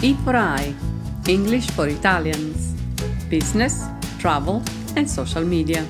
[0.00, 0.74] Eat for Eye,
[1.26, 2.74] English for Italians,
[3.28, 3.88] Business,
[4.18, 4.62] Travel
[4.96, 5.86] and Social Media.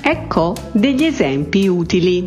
[0.00, 2.22] Ecco degli esempi utili.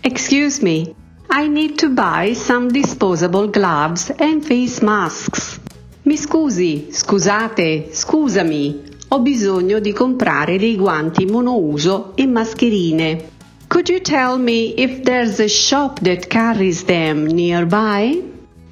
[0.00, 0.94] Excuse me,
[1.28, 5.60] I need to buy some disposable gloves and face masks.
[6.02, 13.32] Mi scusi, scusate, scusami, ho bisogno di comprare dei guanti monouso e mascherine.
[13.74, 18.22] Could you tell me if there's a shop that carries them nearby?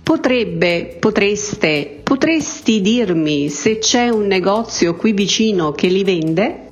[0.05, 6.69] Potrebbe, potreste, potresti dirmi se c'è un negozio qui vicino che li vende?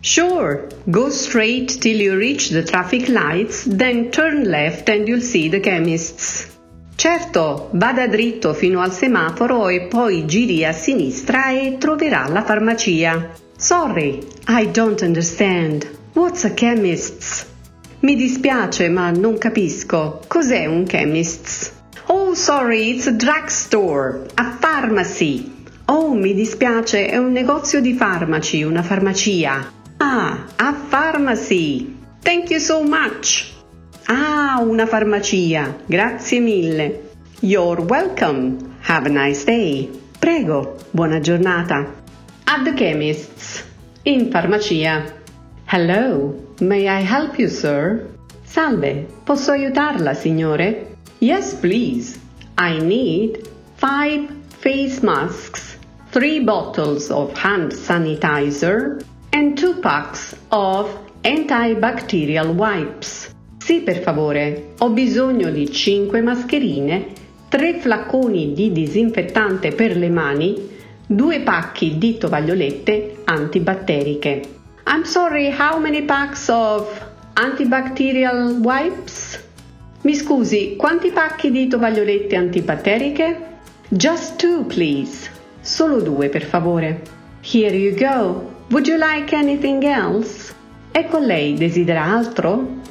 [0.00, 5.50] Sure, go straight till you reach the traffic lights, then turn left and you'll see
[5.50, 6.48] the chemists.
[6.94, 13.32] Certo, vada dritto fino al semaforo e poi giri a sinistra e troverà la farmacia.
[13.54, 15.86] Sorry, I don't understand.
[16.14, 17.52] What's a chemist's?
[18.00, 20.20] Mi dispiace, ma non capisco.
[20.26, 21.72] Cos'è un chemist's?
[22.08, 25.64] Oh, sorry, it's a drugstore, a pharmacy.
[25.86, 29.72] Oh, mi dispiace, è un negozio di farmaci, una farmacia.
[29.96, 31.96] Ah, a pharmacy.
[32.20, 33.50] Thank you so much.
[34.04, 35.74] Ah, una farmacia.
[35.86, 37.10] Grazie mille.
[37.40, 38.76] You're welcome.
[38.82, 39.88] Have a nice day.
[40.18, 41.94] Prego, buona giornata.
[42.44, 43.64] At the chemist's.
[44.02, 45.24] In farmacia.
[45.68, 48.08] Hello, may I help you, sir?
[48.44, 50.94] Salve, posso aiutarla, signore?
[51.18, 52.20] Yes, please.
[52.56, 55.76] I need five face masks,
[56.12, 60.88] three bottles of hand sanitizer, and two packs of
[61.22, 63.34] antibacterial wipes.
[63.58, 64.74] Sì, per favore.
[64.78, 67.08] Ho bisogno di 5 mascherine,
[67.48, 70.68] 3 flacconi di disinfettante per le mani,
[71.08, 74.55] 2 pacchi di tovagliolette antibatteriche.
[74.88, 76.86] I'm sorry, how many packs of
[77.34, 79.36] antibacterial wipes?
[80.02, 83.58] Mi scusi, quanti pacchi di tovagliolette antibatteriche?
[83.88, 85.28] Just two, please.
[85.60, 87.02] Solo due, per favore.
[87.40, 88.48] Here you go.
[88.70, 90.54] Would you like anything else?
[90.92, 92.82] Ecco lei, desidera altro?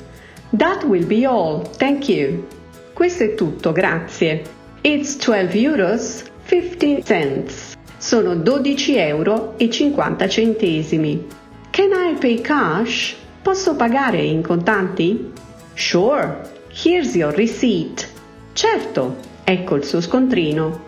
[0.51, 2.45] That will be all, thank you.
[2.91, 4.43] Questo è tutto, grazie.
[4.81, 7.77] It's 12 euros 50 cents.
[7.97, 11.43] Sono 12 euro e 50 centesimi.
[11.75, 13.17] Can I pay cash?
[13.41, 15.33] Posso pagare in contanti?
[15.73, 16.49] Sure.
[16.69, 18.07] Here's your receipt.
[18.53, 20.85] Certo, ecco il suo scontrino.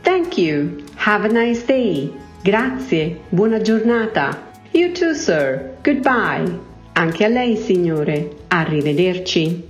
[0.00, 0.82] Thank you.
[0.94, 2.10] Have a nice day.
[2.42, 3.20] Grazie.
[3.28, 4.52] Buona giornata.
[4.70, 5.76] You too, sir.
[5.82, 6.58] Goodbye.
[6.94, 8.44] Anche a lei, signore.
[8.48, 9.62] Arrivederci.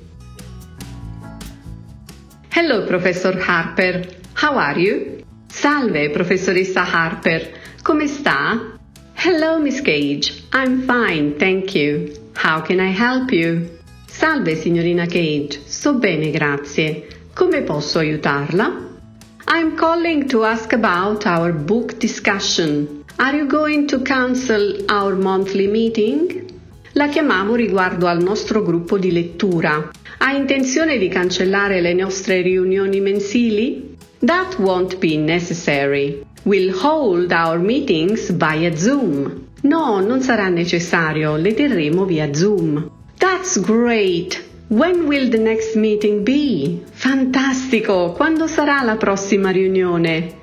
[2.50, 4.06] Hello, Professor Harper.
[4.34, 5.24] How are you?
[5.48, 7.58] Salve, professoressa Harper.
[7.82, 8.78] Come sta?
[9.22, 10.44] Hello, Miss Cage.
[10.50, 12.16] I'm fine, thank you.
[12.32, 13.68] How can I help you?
[14.06, 15.60] Salve, signorina Cage.
[15.66, 17.06] Sto bene, grazie.
[17.34, 18.98] Come posso aiutarla?
[19.46, 23.04] I'm calling to ask about our book discussion.
[23.18, 26.58] Are you going to cancel our monthly meeting?
[26.92, 29.90] La chiamavo riguardo al nostro gruppo di lettura.
[30.16, 33.98] Ha intenzione di cancellare le nostre riunioni mensili?
[34.20, 36.24] That won't be necessary.
[36.44, 39.48] We'll hold our meetings via Zoom.
[39.62, 42.90] No, non sarà necessario, le terremo via Zoom.
[43.18, 44.42] That's great!
[44.68, 46.82] When will the next meeting be?
[46.92, 48.12] Fantastico!
[48.12, 50.38] Quando sarà la prossima riunione?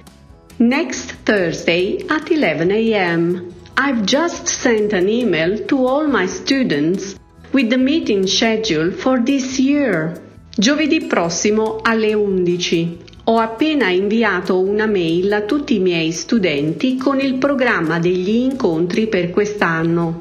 [0.57, 3.53] Next Thursday at 11 a.m.
[3.75, 7.16] I've just sent an email to all my students
[7.52, 10.22] with the meeting schedule for this year.
[10.56, 13.06] Giovedì prossimo alle 11.
[13.30, 19.08] Ho appena inviato una mail a tutti i miei studenti con il programma degli incontri
[19.08, 20.20] per quest'anno.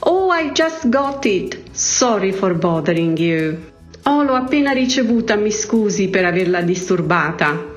[0.00, 1.56] Oh, I just got it.
[1.70, 3.58] Sorry for bothering you.
[4.02, 7.74] Oh, l'ho appena ricevuta, mi scusi per averla disturbata.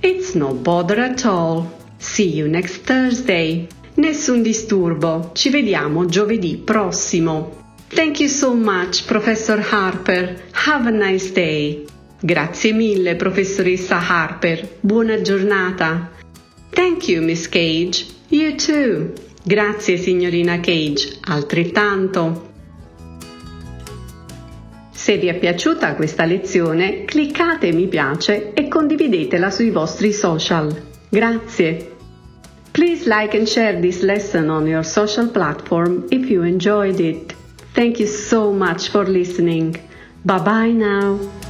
[0.00, 1.70] It's no bother at all.
[1.96, 3.68] See you next Thursday.
[3.94, 7.74] Nessun disturbo, ci vediamo giovedì prossimo.
[7.86, 10.42] Thank you so much, Professor Harper.
[10.66, 11.84] Have a nice day.
[12.24, 14.66] Grazie mille, professoressa Harper.
[14.80, 16.10] Buona giornata.
[16.70, 18.06] Thank you, Miss Cage.
[18.28, 19.12] You too.
[19.42, 21.18] Grazie, signorina Cage.
[21.20, 22.52] Altrettanto.
[24.90, 30.74] Se vi è piaciuta questa lezione, cliccate mi piace e condividetela sui vostri social.
[31.10, 31.90] Grazie.
[32.70, 37.34] Please like and share this lesson on your social platform if you enjoyed it.
[37.74, 39.78] Thank you so much for listening.
[40.22, 41.43] Bye bye now.